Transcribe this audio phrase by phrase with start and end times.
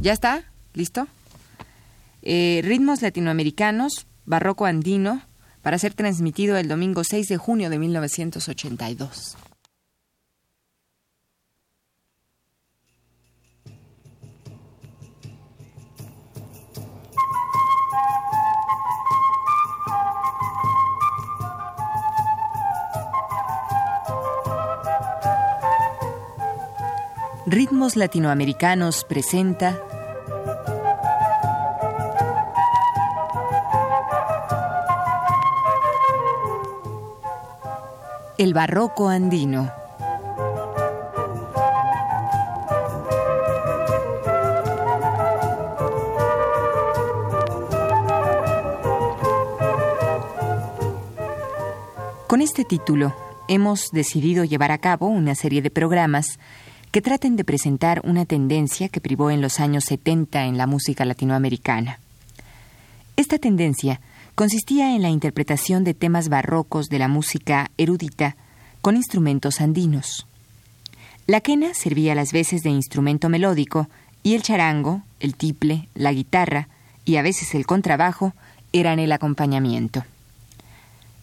[0.00, 0.44] ¿Ya está?
[0.74, 1.08] ¿Listo?
[2.22, 5.22] Eh, ritmos latinoamericanos, barroco andino,
[5.62, 9.36] para ser transmitido el domingo 6 de junio de 1982.
[27.50, 29.80] Ritmos Latinoamericanos presenta
[38.38, 39.68] El Barroco Andino.
[52.28, 53.12] Con este título
[53.48, 56.38] hemos decidido llevar a cabo una serie de programas
[56.92, 61.04] que traten de presentar una tendencia que privó en los años 70 en la música
[61.04, 61.98] latinoamericana.
[63.16, 64.00] Esta tendencia
[64.38, 68.36] consistía en la interpretación de temas barrocos de la música erudita
[68.80, 70.28] con instrumentos andinos.
[71.26, 73.88] La quena servía a las veces de instrumento melódico
[74.22, 76.68] y el charango, el tiple, la guitarra
[77.04, 78.32] y a veces el contrabajo
[78.72, 80.04] eran el acompañamiento.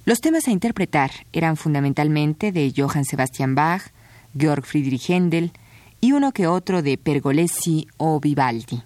[0.04, 3.94] Los temas a interpretar eran fundamentalmente de Johann Sebastian Bach,
[4.38, 5.54] Georg Friedrich Händel
[6.02, 8.84] y uno que otro de Pergolesi o Vivaldi.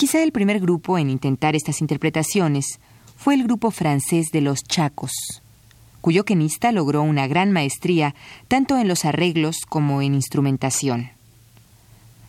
[0.00, 2.80] Quizá el primer grupo en intentar estas interpretaciones
[3.18, 5.12] fue el grupo francés de los Chacos,
[6.00, 8.14] cuyo quenista logró una gran maestría
[8.48, 11.10] tanto en los arreglos como en instrumentación.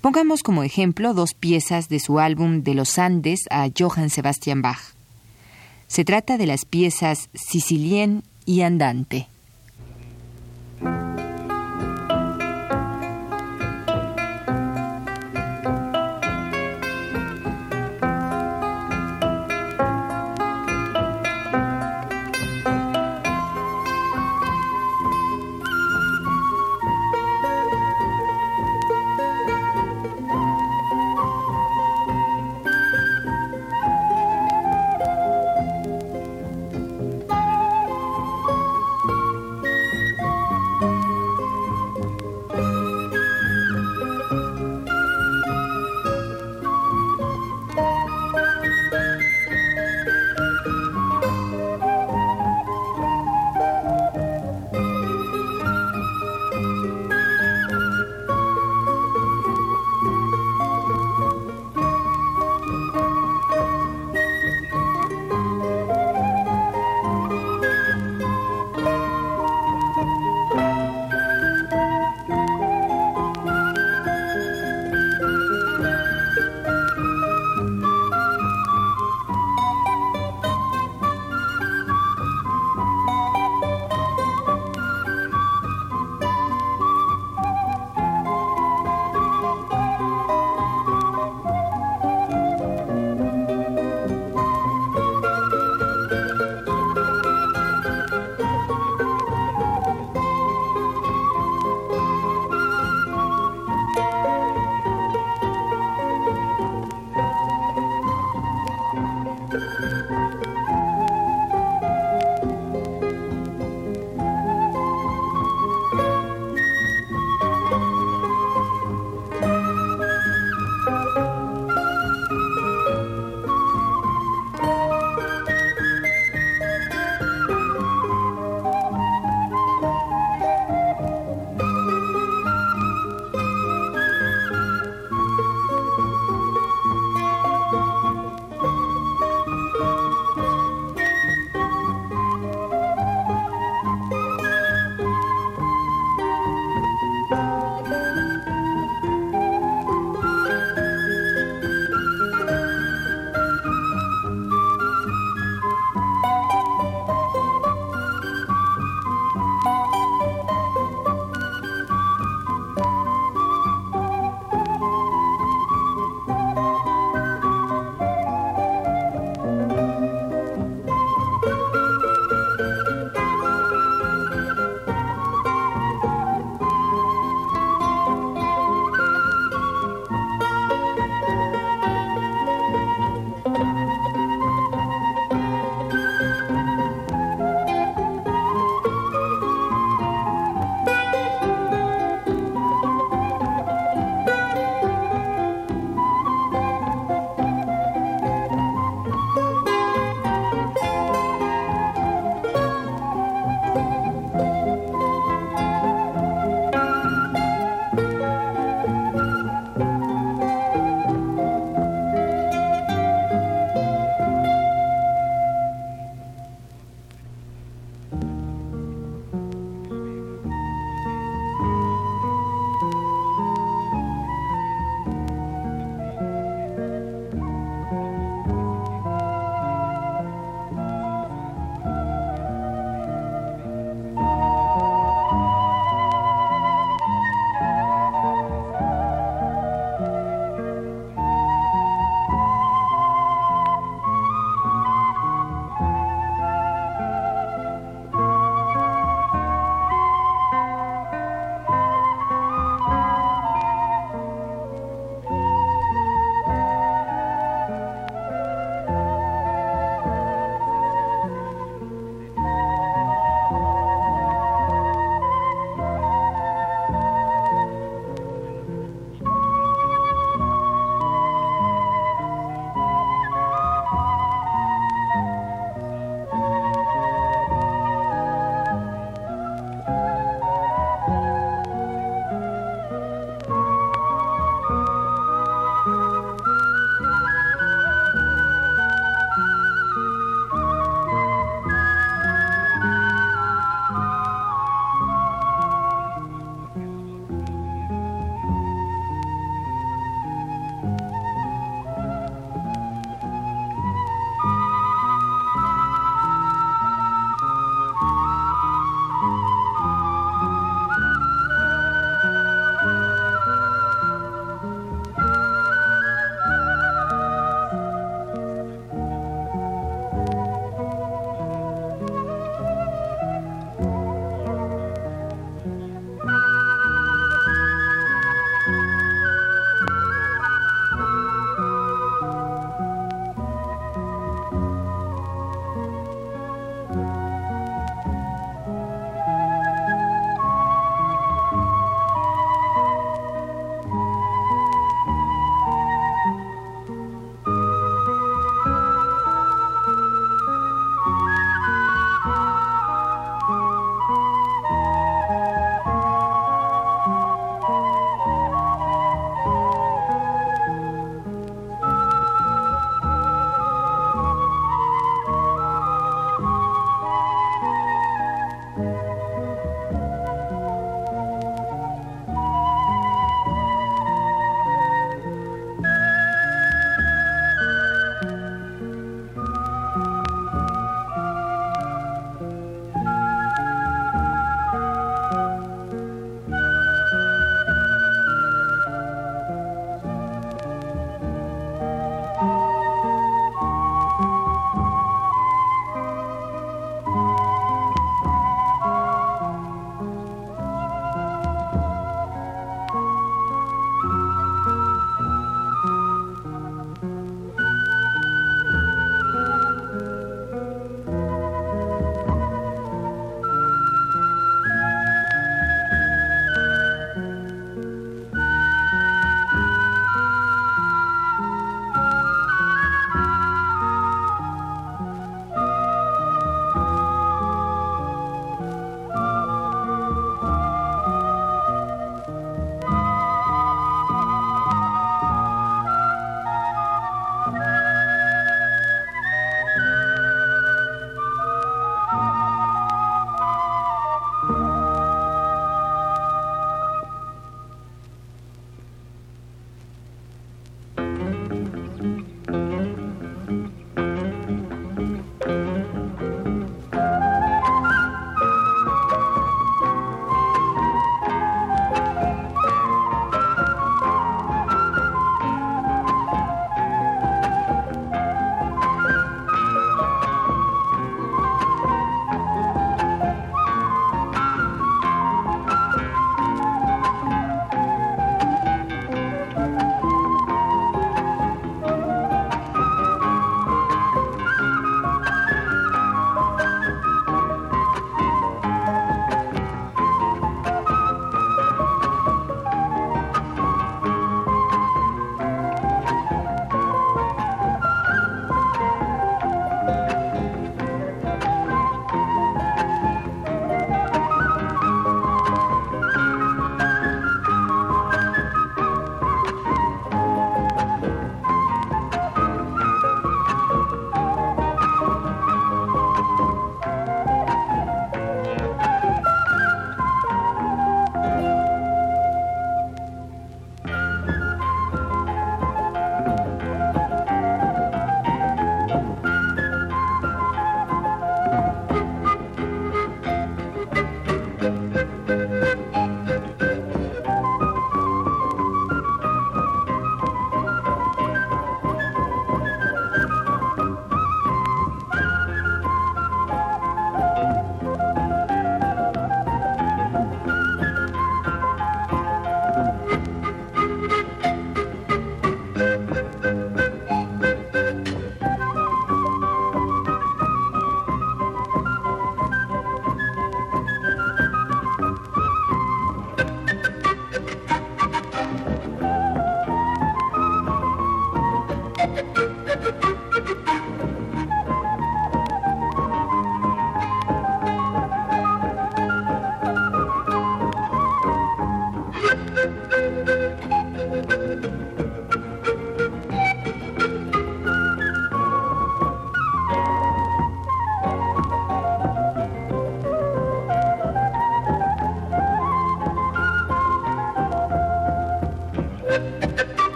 [0.00, 4.80] Pongamos como ejemplo dos piezas de su álbum De los Andes a Johann Sebastian Bach.
[5.86, 9.28] Se trata de las piezas Sicilien y Andante.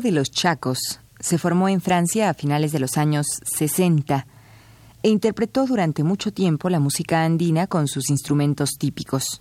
[0.00, 4.26] De los Chacos se formó en Francia a finales de los años 60
[5.02, 9.40] e interpretó durante mucho tiempo la música andina con sus instrumentos típicos.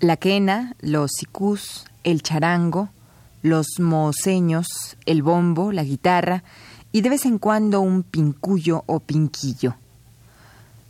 [0.00, 2.90] La quena, los sicús, el charango,
[3.42, 6.44] los moceños, el bombo, la guitarra
[6.92, 9.76] y de vez en cuando un pincullo o pinquillo.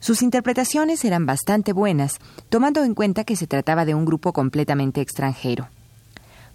[0.00, 2.18] Sus interpretaciones eran bastante buenas,
[2.48, 5.68] tomando en cuenta que se trataba de un grupo completamente extranjero.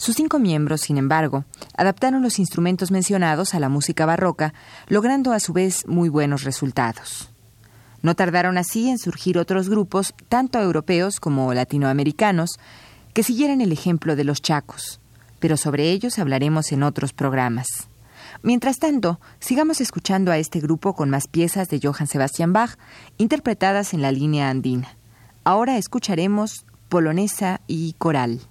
[0.02, 1.46] Sus cinco miembros, sin embargo,
[1.78, 4.52] adaptaron los instrumentos mencionados a la música barroca,
[4.88, 7.30] logrando a su vez muy buenos resultados.
[8.02, 12.58] No tardaron así en surgir otros grupos, tanto europeos como latinoamericanos,
[13.14, 15.00] que siguieran el ejemplo de los chacos,
[15.40, 17.68] pero sobre ellos hablaremos en otros programas.
[18.42, 22.76] Mientras tanto, sigamos escuchando a este grupo con más piezas de Johann Sebastian Bach,
[23.20, 24.98] interpretadas en la línea andina.
[25.44, 28.42] Ahora escucharemos polonesa y coral.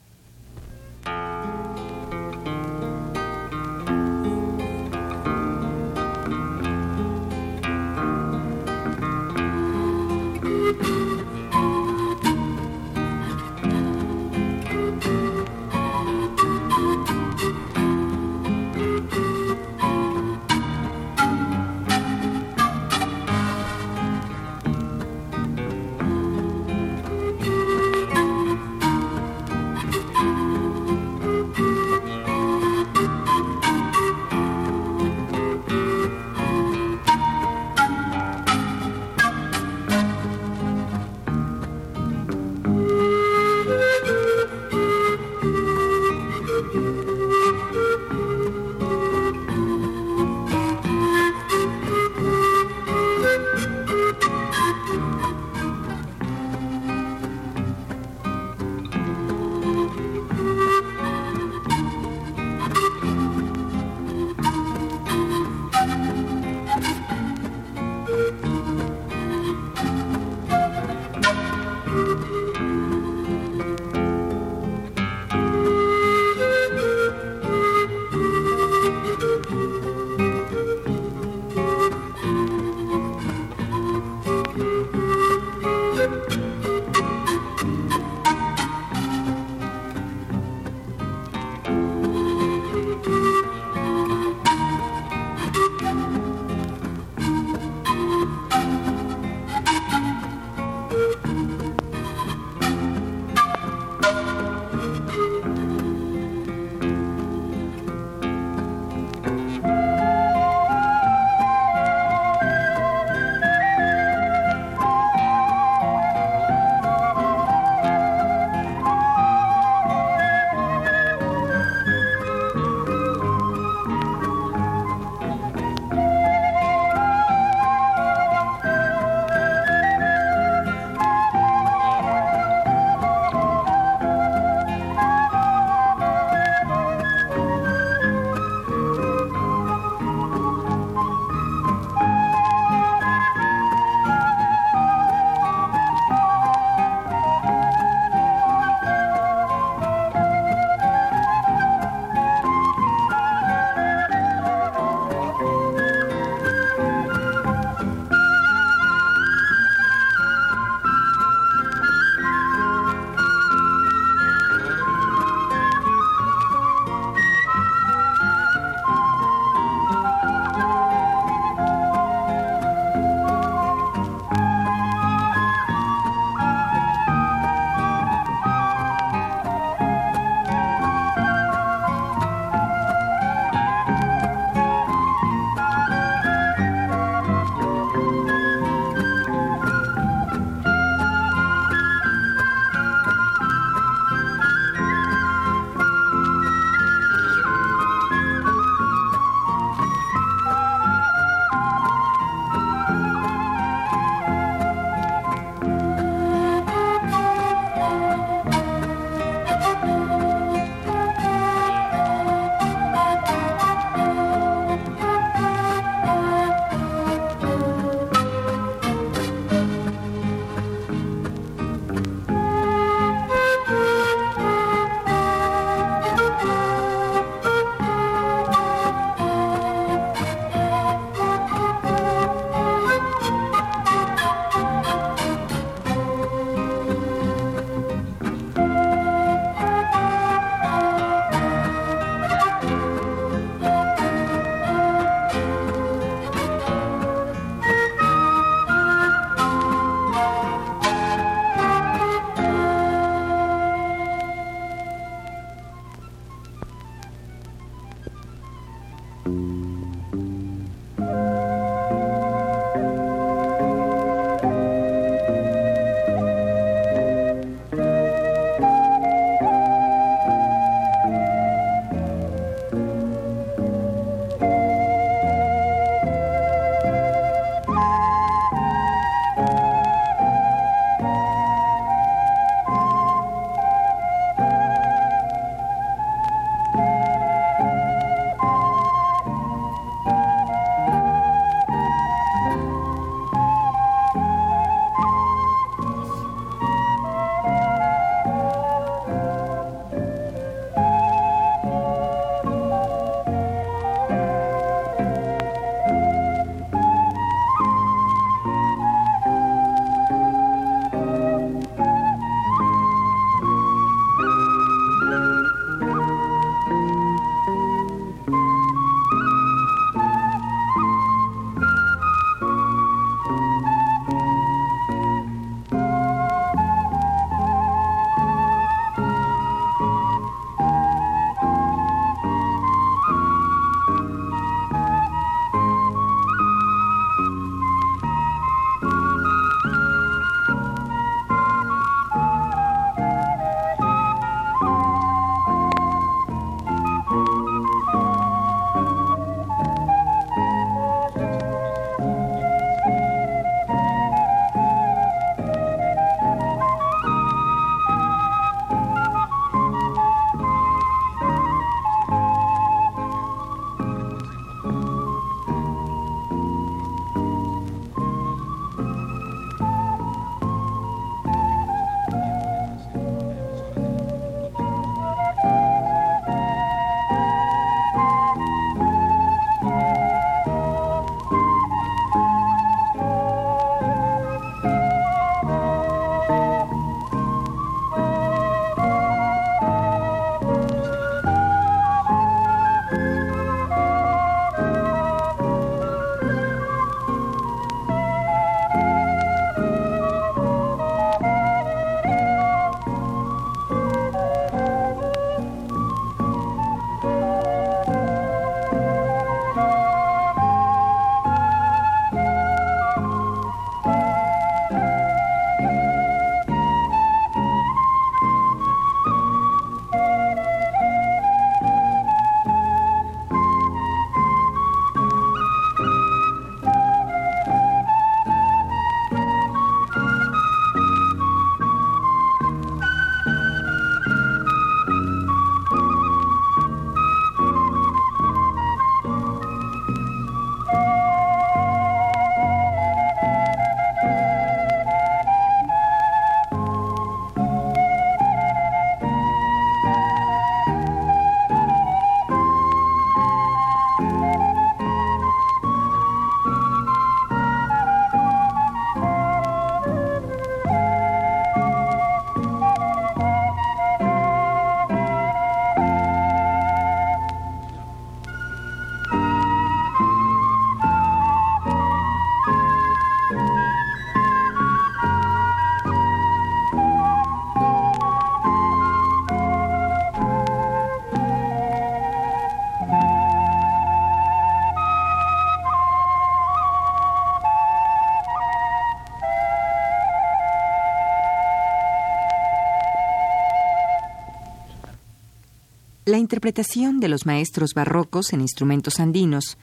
[496.31, 499.59] Interpretación de los maestros barrocos en instrumentos andinos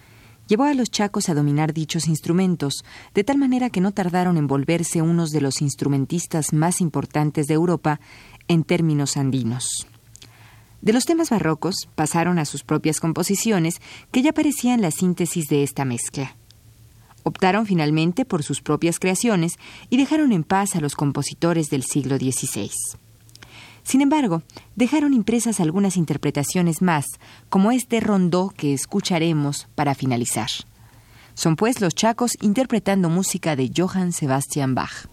[0.49, 4.47] llevó a los chacos a dominar dichos instrumentos, de tal manera que no tardaron en
[4.47, 8.01] volverse unos de los instrumentistas más importantes de Europa
[8.49, 9.87] en términos andinos.
[10.81, 13.75] De los temas barrocos pasaron a sus propias composiciones,
[14.11, 16.35] que ya parecían la síntesis de esta mezcla.
[17.23, 19.53] Optaron finalmente por sus propias creaciones
[19.89, 22.69] y dejaron en paz a los compositores del siglo XVI.
[23.87, 24.41] Sin embargo,
[24.75, 27.05] dejaron impresas algunas interpretaciones más,
[27.47, 30.49] como este rondó que escucharemos para finalizar.
[31.35, 35.07] Son pues los chacos interpretando música de Johann Sebastian Bach.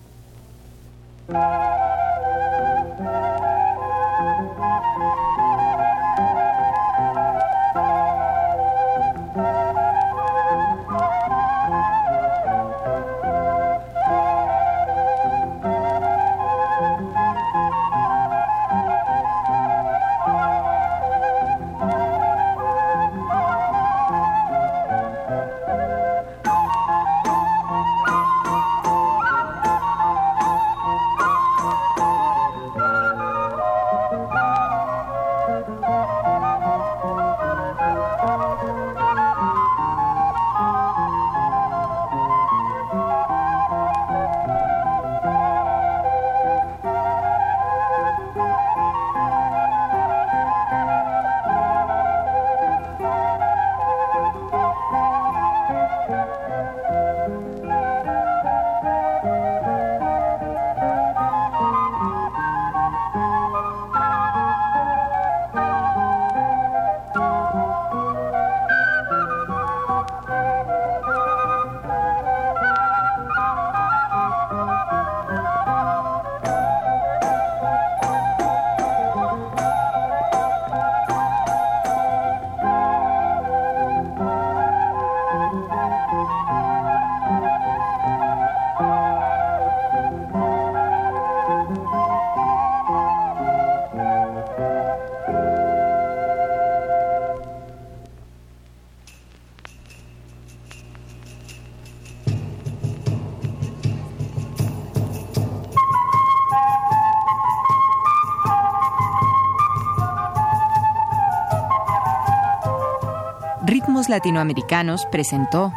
[113.67, 115.73] Ritmos Latinoamericanos presentó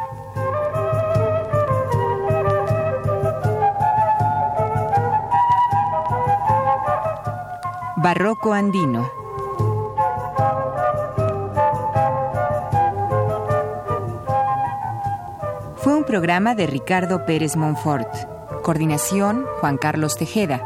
[7.96, 9.10] Barroco Andino.
[15.78, 18.10] Fue un programa de Ricardo Pérez Monfort.
[18.64, 20.62] Coordinación Juan Carlos Tejeda.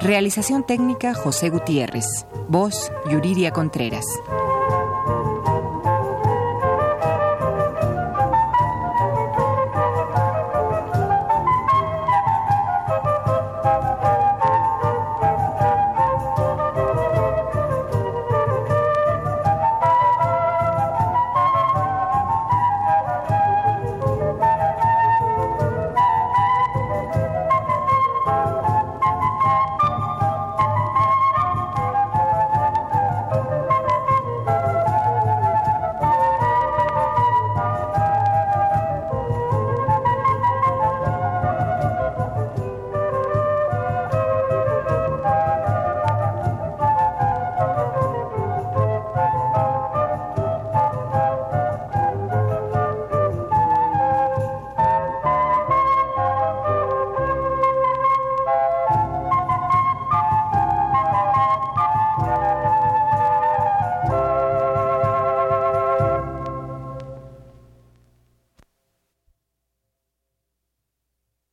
[0.00, 2.26] Realización técnica José Gutiérrez.
[2.48, 4.06] Voz Yuridia Contreras.